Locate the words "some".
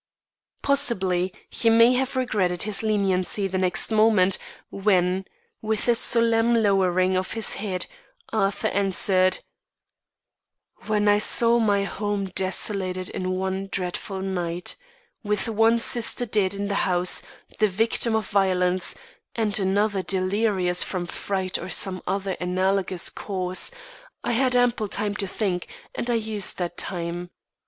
21.69-22.01